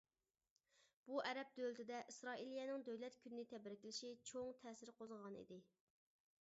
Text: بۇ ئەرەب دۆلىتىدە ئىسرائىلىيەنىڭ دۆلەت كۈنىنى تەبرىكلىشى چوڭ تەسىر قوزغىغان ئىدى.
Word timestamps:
بۇ 1.09 1.19
ئەرەب 1.31 1.51
دۆلىتىدە 1.59 1.99
ئىسرائىلىيەنىڭ 2.13 2.87
دۆلەت 2.89 3.21
كۈنىنى 3.27 3.47
تەبرىكلىشى 3.55 4.13
چوڭ 4.33 4.53
تەسىر 4.65 4.95
قوزغىغان 5.01 5.41
ئىدى. 5.45 5.63